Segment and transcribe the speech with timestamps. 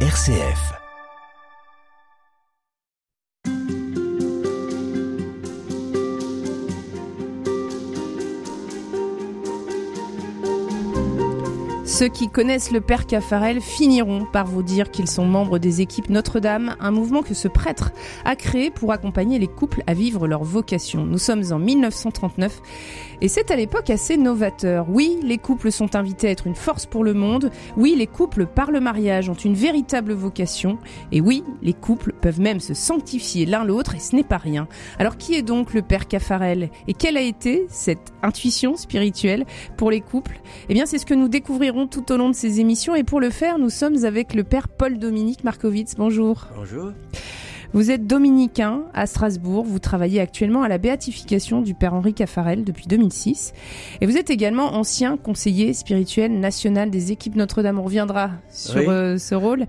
[0.00, 0.85] RCF.
[11.96, 16.10] Ceux qui connaissent le père Caffarel finiront par vous dire qu'ils sont membres des équipes
[16.10, 17.90] Notre-Dame, un mouvement que ce prêtre
[18.26, 21.06] a créé pour accompagner les couples à vivre leur vocation.
[21.06, 22.60] Nous sommes en 1939
[23.22, 24.84] et c'est à l'époque assez novateur.
[24.90, 27.50] Oui, les couples sont invités à être une force pour le monde.
[27.78, 30.76] Oui, les couples par le mariage ont une véritable vocation.
[31.12, 34.68] Et oui, les couples peuvent même se sanctifier l'un l'autre et ce n'est pas rien.
[34.98, 39.46] Alors qui est donc le père Caffarel et quelle a été cette intuition spirituelle
[39.78, 40.42] pour les couples?
[40.68, 42.94] Eh bien, c'est ce que nous découvrirons tout au long de ces émissions.
[42.94, 45.94] Et pour le faire, nous sommes avec le père Paul-Dominique Markovitz.
[45.96, 46.48] Bonjour.
[46.56, 46.92] Bonjour.
[47.72, 49.64] Vous êtes dominicain à Strasbourg.
[49.64, 53.52] Vous travaillez actuellement à la béatification du père Henri Caffarel depuis 2006.
[54.00, 57.78] Et vous êtes également ancien conseiller spirituel national des équipes Notre-Dame.
[57.78, 58.86] On reviendra sur Oui.
[58.88, 59.66] euh, ce rôle.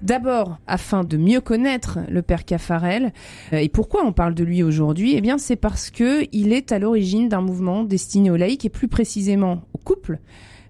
[0.00, 3.12] D'abord, afin de mieux connaître le père Caffarel.
[3.52, 5.14] Euh, et pourquoi on parle de lui aujourd'hui?
[5.16, 8.70] Eh bien, c'est parce que il est à l'origine d'un mouvement destiné aux laïcs et
[8.70, 10.18] plus précisément aux couples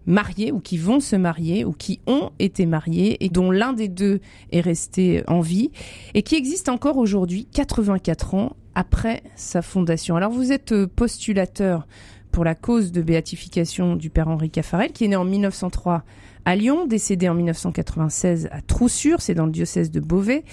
[0.06, 3.89] mariés ou qui vont se marier ou qui ont été mariés et dont l'un des
[3.89, 4.20] deux
[4.53, 5.70] est resté en vie
[6.15, 10.17] et qui existe encore aujourd'hui 84 ans après sa fondation.
[10.17, 11.87] Alors vous êtes euh, postulateur
[12.31, 16.05] pour la cause de béatification du père Henri Caffarel qui est né en 1903
[16.45, 20.45] à Lyon, décédé en 1996 à Troussure, c'est dans le diocèse de Beauvais.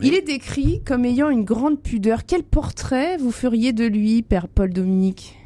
[0.00, 2.24] Il est décrit comme ayant une grande pudeur.
[2.24, 5.36] Quel portrait vous feriez de lui, père Paul Dominique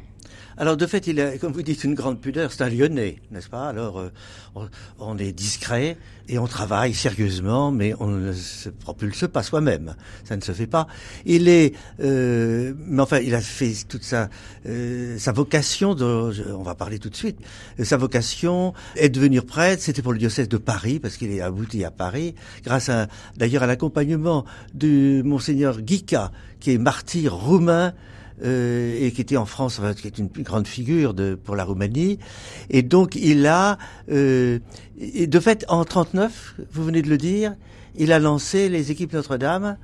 [0.57, 2.51] Alors de fait, il a, comme vous dites, une grande pudeur.
[2.51, 3.67] C'est un Lyonnais, n'est-ce pas?
[3.67, 4.11] Alors euh,
[4.55, 4.67] on,
[4.99, 5.97] on est discret
[6.29, 9.95] et on travaille sérieusement, mais on ne se propulse pas soi-même.
[10.23, 10.87] Ça ne se fait pas.
[11.25, 14.29] Il est, euh, mais enfin, il a fait toute sa
[14.67, 15.95] euh, sa vocation.
[15.95, 16.05] De,
[16.53, 17.39] on va parler tout de suite.
[17.79, 19.81] Euh, Sa vocation est de devenir prêtre.
[19.81, 23.63] C'était pour le diocèse de Paris parce qu'il est abouti à Paris, grâce à d'ailleurs
[23.63, 27.93] à l'accompagnement de monseigneur Guica, qui est martyr roumain
[28.43, 31.63] euh, et qui était en France, enfin, qui est une grande figure de, pour la
[31.65, 32.19] Roumanie.
[32.69, 33.77] Et donc il a,
[34.11, 34.59] euh,
[34.99, 37.55] et de fait, en 39, vous venez de le dire,
[37.95, 39.77] il a lancé les équipes Notre-Dame.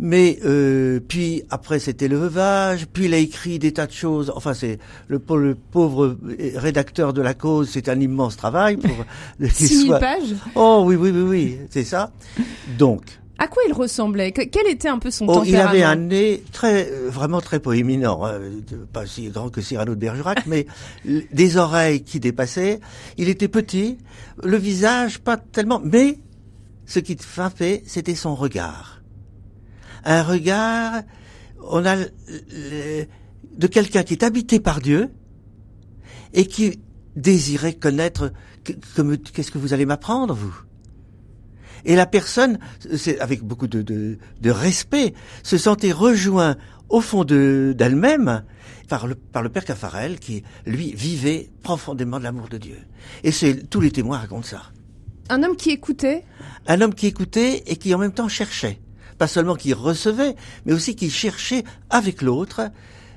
[0.00, 4.32] Mais euh, puis après c'était le veuvage, puis il a écrit des tas de choses.
[4.34, 6.18] Enfin c'est le, le pauvre
[6.56, 8.90] rédacteur de la cause, c'est un immense travail pour
[9.38, 12.10] qu'il 6000 soit- pages Oh oui oui oui oui, c'est ça.
[12.76, 13.02] Donc
[13.44, 15.96] À quoi il ressemblait Que- Quel était un peu son Oh, il tempérament avait un
[15.96, 18.40] nez très, euh, vraiment très proéminent, hein,
[18.92, 20.66] pas si grand que Cyrano de Bergerac, mais
[21.04, 22.80] des oreilles qui dépassaient.
[23.18, 23.98] Il était petit,
[24.42, 26.18] le visage pas tellement, mais
[26.86, 29.02] ce qui frappait, c'était son regard.
[30.04, 31.02] Un regard,
[31.70, 33.04] on a le-
[33.58, 35.10] de quelqu'un qui est habité par Dieu
[36.32, 36.80] et qui
[37.14, 38.32] désirait connaître
[38.64, 40.54] qu'est-ce que vous allez m'apprendre, vous?
[41.84, 42.58] Et la personne,
[42.96, 46.56] c'est avec beaucoup de, de, de respect, se sentait rejoint
[46.88, 48.44] au fond de d'elle-même
[48.88, 52.78] par le par le père Caffarel qui lui vivait profondément de l'amour de Dieu.
[53.22, 54.62] Et c'est tous les témoins racontent ça.
[55.30, 56.24] Un homme qui écoutait?
[56.66, 58.80] Un homme qui écoutait et qui en même temps cherchait,
[59.16, 60.36] pas seulement qui recevait,
[60.66, 62.70] mais aussi qui cherchait avec l'autre.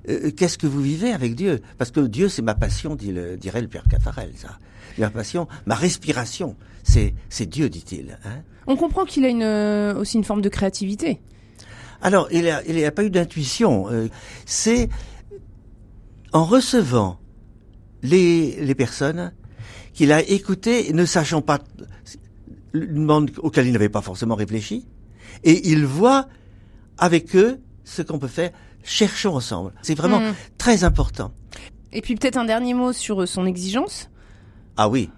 [0.10, 1.62] Euh, Qu'est-ce que vous vivez avec Dieu?
[1.78, 4.32] Parce que Dieu, c'est ma passion, dit le- dirait le père Caffarel.
[4.36, 4.58] Ça,
[4.98, 8.18] ma passion, ma respiration, c'est c'est Dieu, dit-il.
[8.26, 11.20] Hein On comprend qu'il a une, euh, aussi une forme de créativité.
[12.02, 13.90] Alors, il n'y a, il a pas eu d'intuition.
[13.92, 14.08] euh,
[14.46, 14.90] c'est
[16.34, 17.20] en recevant
[18.04, 19.32] les, les personnes
[19.94, 21.60] qu'il a écoutées, ne sachant pas
[22.74, 24.86] le monde auquel il n'avait pas forcément réfléchi,
[25.44, 26.28] et il voit
[27.00, 28.52] avec eux ce qu'on peut faire.
[28.88, 29.74] Cherchons ensemble.
[29.82, 30.34] C'est vraiment Mm.
[30.58, 31.34] très important.
[31.92, 34.10] Et puis peut-être un dernier mot sur euh, son exigence?
[34.78, 35.10] Ah oui,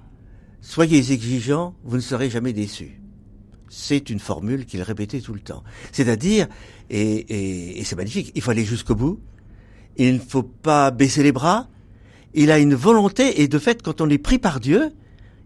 [0.59, 2.99] soyez exigeants, vous ne serez jamais déçus.
[3.69, 5.63] C'est une formule qu'il répétait tout le temps.
[5.91, 6.47] C'est-à-dire,
[6.89, 9.19] et, et- et c'est magnifique, il faut aller jusqu'au bout,
[9.97, 11.67] il ne faut pas baisser les bras,
[12.33, 14.91] il a une volonté, et de fait, quand on est pris par Dieu,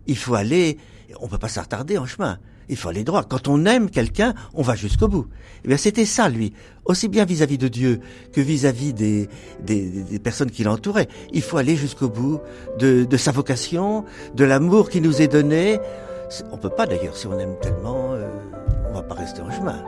[0.08, 0.78] il faut aller,
[1.20, 2.40] on peut pas s'attarder en chemin,
[2.70, 3.24] il faut aller droit.
[3.24, 5.28] Quand on aime quelqu'un, on va jusqu'au bout.
[5.64, 6.54] Eh bien, c'était ça, lui,
[6.86, 8.00] aussi bien vis-à-vis de Dieu
[8.32, 9.30] que vis-à-vis des,
[9.62, 11.08] des, des personnes qui l'entouraient.
[11.32, 12.40] Il faut aller jusqu'au bout
[12.80, 14.06] de, de sa vocation,
[14.36, 15.80] de l'amour qui nous est donné.
[16.52, 18.28] On peut pas d'ailleurs, si on aime tellement, euh,
[18.90, 19.84] on va pas rester en chemin.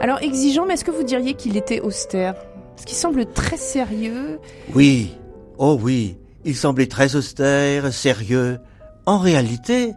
[0.00, 2.34] Alors exigeant, mais est-ce que vous diriez qu'il était austère?
[2.76, 4.38] Parce qu'il semble très sérieux.
[4.74, 5.16] Oui,
[5.58, 8.58] oh oui, il semblait très austère, sérieux.
[9.06, 9.94] En réalité,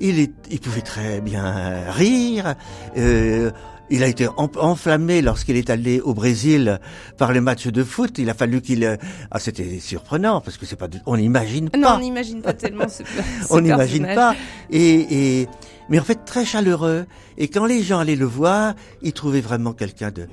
[0.00, 2.56] il, est, il pouvait très bien rire.
[2.96, 3.52] Euh,
[3.90, 6.78] il a été enflammé lorsqu'il est allé au Brésil
[7.16, 8.18] par les matchs de foot.
[8.18, 8.84] Il a fallu qu'il.
[8.84, 8.96] Euh,
[9.30, 10.88] ah, c'était surprenant parce que c'est pas.
[11.06, 11.78] On n'imagine pas.
[11.78, 12.88] Non, on n'imagine pas tellement.
[12.88, 13.02] Ce,
[13.50, 14.34] on n'imagine pas.
[14.70, 15.48] Et, et
[15.88, 17.06] mais en fait très chaleureux.
[17.36, 20.26] Et quand les gens allaient le voir, ils trouvaient vraiment quelqu'un de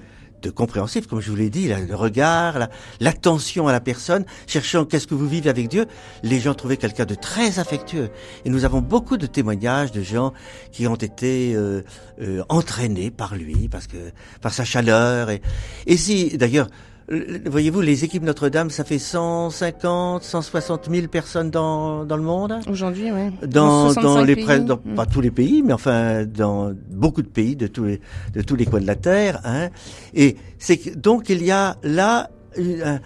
[0.46, 2.68] de compréhensif, comme je vous l'ai dit, le regard,
[3.00, 5.88] l'attention à la personne, cherchant qu'est-ce que vous vivez avec Dieu.
[6.22, 8.10] Les gens trouvaient quelqu'un de très affectueux.
[8.46, 10.34] Et nous avons beaucoup de témoignages de gens
[10.72, 11.82] qui ont été euh,
[12.22, 13.98] euh, entraînés par lui, parce que
[14.42, 15.32] par sa chaleur.
[15.32, 15.42] Et,
[15.88, 16.68] et si, d'ailleurs,
[17.08, 22.60] Voyez-vous, les équipes Notre-Dame, ça fait 150, 160 000 personnes dans, dans le monde.
[22.68, 23.48] Aujourd'hui, oui.
[23.48, 24.96] Dans, dans les dans, mm.
[24.96, 28.02] pas tous les pays, mais enfin dans beaucoup de pays de tous les
[28.34, 29.40] de tous les coins de la terre.
[29.44, 29.70] Hein.
[30.16, 33.00] Et c'est donc il y a là une,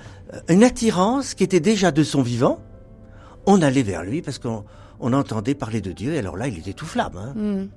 [0.47, 2.59] une attirance qui était déjà de son vivant.
[3.45, 4.63] On allait vers lui parce qu'on
[5.01, 6.13] on entendait parler de Dieu.
[6.13, 7.17] Et alors là, il était tout flamme.
[7.17, 7.33] Hein.
[7.35, 7.67] Mm.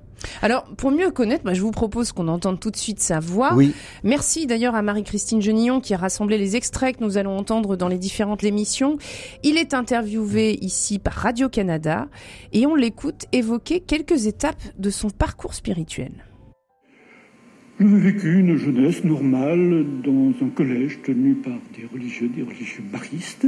[0.41, 3.53] Alors, pour mieux connaître, bah, je vous propose qu'on entende tout de suite sa voix.
[3.55, 3.73] Oui.
[4.03, 7.87] Merci d'ailleurs à Marie-Christine Genillon qui a rassemblé les extraits que nous allons entendre dans
[7.87, 8.97] les différentes émissions.
[9.43, 12.07] Il est interviewé ici par Radio-Canada
[12.51, 16.11] et on l'écoute évoquer quelques étapes de son parcours spirituel.
[17.79, 23.47] J'ai vécu une jeunesse normale dans un collège tenu par des religieux, des religieux baristes.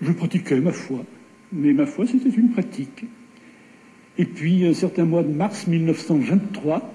[0.00, 1.04] Je pratiquais ma foi,
[1.52, 3.04] mais ma foi c'était une pratique.
[4.18, 6.94] Et puis, un certain mois de mars 1923,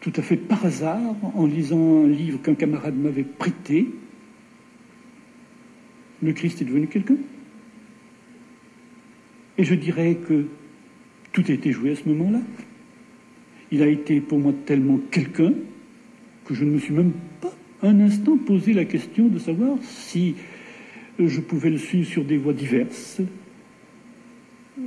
[0.00, 3.88] tout à fait par hasard, en lisant un livre qu'un camarade m'avait prêté,
[6.22, 7.16] le Christ est devenu quelqu'un.
[9.58, 10.46] Et je dirais que
[11.32, 12.40] tout a été joué à ce moment-là.
[13.70, 15.52] Il a été pour moi tellement quelqu'un
[16.44, 20.34] que je ne me suis même pas un instant posé la question de savoir si
[21.18, 23.20] je pouvais le suivre sur des voies diverses,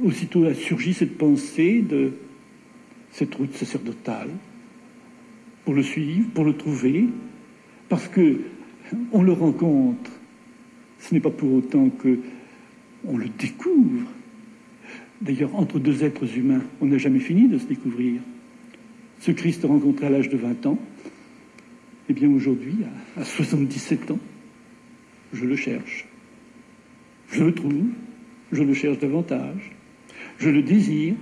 [0.03, 2.13] aussitôt a surgi cette pensée de
[3.11, 4.29] cette route sacerdotale
[5.65, 7.05] pour le suivre, pour le trouver,
[7.89, 8.41] parce que
[9.11, 10.11] on le rencontre.
[10.99, 12.19] Ce n'est pas pour autant que
[13.05, 14.07] on le découvre.
[15.21, 18.21] D'ailleurs, entre deux êtres humains, on n'a jamais fini de se découvrir.
[19.19, 20.79] Ce Christ rencontré à l'âge de 20 ans,
[22.09, 22.77] eh bien aujourd'hui,
[23.17, 24.19] à 77 ans,
[25.33, 26.07] je le cherche.
[27.31, 27.85] Je le trouve,
[28.51, 29.71] je le cherche davantage.
[30.41, 31.13] Je le désire,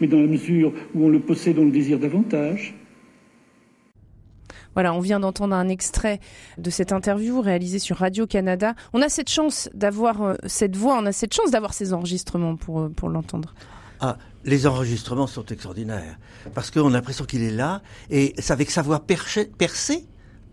[0.00, 2.74] mais dans la mesure où on le possède, on le désire davantage.
[4.72, 6.20] Voilà, on vient d'entendre un extrait
[6.56, 8.74] de cette interview réalisée sur Radio-Canada.
[8.94, 12.56] On a cette chance d'avoir euh, cette voix, on a cette chance d'avoir ces enregistrements
[12.56, 13.54] pour, euh, pour l'entendre.
[14.00, 16.18] Ah, les enregistrements sont extraordinaires.
[16.54, 20.06] Parce qu'on a l'impression qu'il est là, et c'est avec sa voix perchée, percée,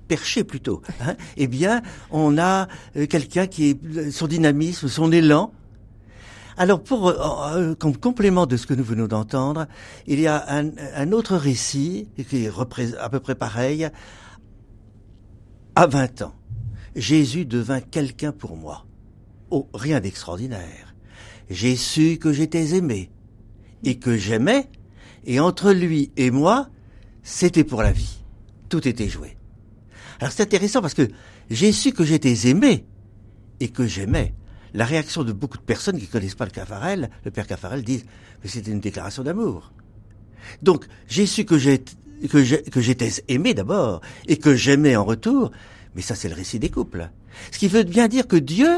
[0.09, 5.53] perché plutôt, hein, eh bien, on a euh, quelqu'un qui est son dynamisme, son élan,
[6.59, 7.15] alors, pour euh,
[7.55, 9.65] euh, comme complément de ce que nous venons d'entendre,
[10.07, 12.51] il y a un, autre récit qui est
[12.99, 13.87] à peu près pareil.
[15.75, 16.35] À 20 ans,
[16.97, 18.85] Jésus devint quelqu'un pour moi.
[19.51, 20.93] Oh, rien d'extraordinaire.
[21.49, 23.09] J'ai su que j'étais aimé
[23.85, 24.69] et que j'aimais,
[25.25, 26.67] et entre lui et moi,
[27.23, 28.21] c'était pour la vie.
[28.67, 29.37] Tout était joué.
[30.19, 31.07] Alors c'est intéressant parce que
[31.49, 32.85] j'ai su que j'étais aimé
[33.61, 34.33] et que j'aimais
[34.73, 37.83] la réaction de beaucoup de personnes qui ne connaissent pas le Caffarel, le père Caffarel,
[37.83, 38.05] disent
[38.43, 39.71] mais c'était une déclaration d'amour.
[40.61, 45.51] Donc j'ai su que j'étais aimé d'abord et que j'aimais en retour,
[45.95, 47.09] mais ça c'est le récit des couples.
[47.51, 48.69] Ce qui veut bien dire que Dieu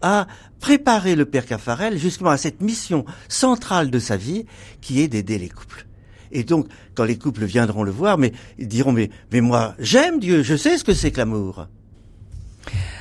[0.00, 0.26] a
[0.60, 4.46] préparé le père Caffarel justement à cette mission centrale de sa vie
[4.80, 5.86] qui est d'aider les couples.
[6.32, 10.18] Et donc, quand les couples viendront le voir, mais ils diront, mais, mais moi, j'aime
[10.18, 11.68] Dieu, je sais ce que c'est que l'amour.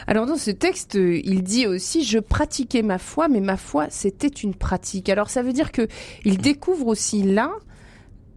[0.07, 4.27] Alors dans ce texte, il dit aussi je pratiquais ma foi, mais ma foi c'était
[4.27, 5.09] une pratique.
[5.09, 5.87] Alors ça veut dire que
[6.25, 7.51] il découvre aussi là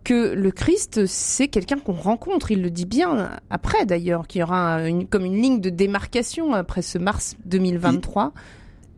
[0.05, 2.51] que le Christ, c'est quelqu'un qu'on rencontre.
[2.51, 4.81] Il le dit bien après d'ailleurs, qu'il y aura
[5.11, 8.33] comme une ligne de démarcation après ce mars 2023.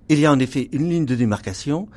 [0.09, 1.89] Il, y a en effet une ligne de démarcation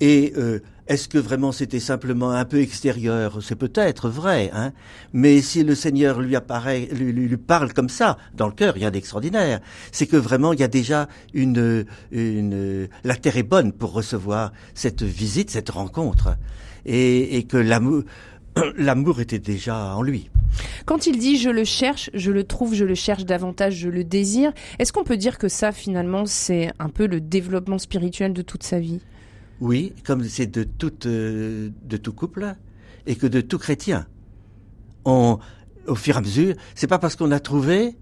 [0.00, 3.38] et euh, est-ce que vraiment c'était simplement un peu extérieur?
[3.42, 4.72] C'est peut-être vrai, hein.
[5.12, 9.60] Mais si le Seigneur lui apparaît, lui, parle comme ça, dans le cœur, rien d'extraordinaire.
[9.92, 14.52] C'est que vraiment il y a déjà une, une, la terre est bonne pour recevoir
[14.74, 16.36] cette visite, cette rencontre,
[16.86, 18.04] et, et que l'amour,
[18.78, 20.30] l'amour était déjà en lui.
[20.86, 24.04] Quand il dit je le cherche, je le trouve, je le cherche davantage, je le
[24.04, 28.40] désire, est-ce qu'on peut dire que ça finalement c'est un peu le développement spirituel de
[28.40, 29.00] toute sa vie?
[29.60, 30.66] Oui, comme c'est de
[31.06, 32.54] euh, de tout couple.
[33.08, 34.06] et que de tout chrétien.
[35.04, 35.38] On,
[35.86, 37.96] au fur et à mesure, c'est pas parce qu'on a trouvé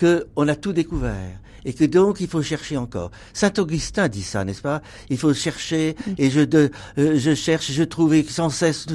[0.00, 3.10] qu'on a tout découvert et que donc il faut chercher encore.
[3.34, 4.82] Saint Augustin dit ça, n'est-ce pas?
[5.10, 8.86] Il faut chercher et je, de, euh, je cherche, je trouve sans cesse.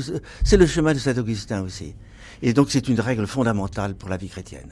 [0.44, 1.96] C'est le chemin de Saint Augustin aussi.
[2.42, 4.72] Et donc c'est une règle fondamentale pour la vie chrétienne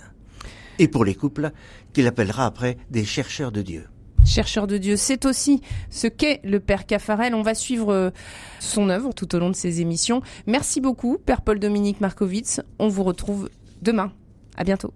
[0.80, 1.52] et pour les couples
[1.94, 3.86] qu'il appellera après des chercheurs de Dieu.
[4.26, 7.36] Chercheur de Dieu, c'est aussi ce qu'est le Père Caffarel.
[7.36, 8.10] On va suivre euh,
[8.60, 10.22] son œuvre tout au long de ces émissions.
[10.48, 12.62] Merci beaucoup, Père Paul-Dominique Markovitz.
[12.80, 13.50] On vous retrouve
[13.82, 14.12] demain.
[14.58, 14.94] À bientôt.